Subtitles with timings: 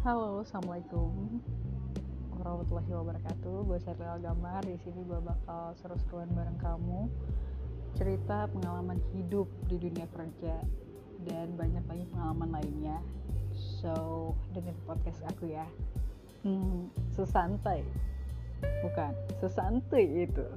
[0.00, 1.44] Halo, assalamualaikum
[2.32, 3.68] warahmatullahi wabarakatuh.
[3.68, 4.64] Gue Seril Gamar.
[4.64, 7.04] Di sini gue bakal seru-seruan bareng kamu,
[8.00, 10.56] cerita pengalaman hidup di dunia kerja
[11.28, 12.96] dan banyak lagi pengalaman lainnya.
[13.52, 15.68] So, dengan podcast aku ya.
[16.48, 17.84] Hmm, sesantai,
[18.80, 20.48] bukan sesantai itu.